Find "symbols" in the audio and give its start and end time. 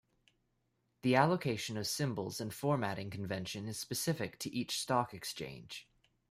1.85-2.41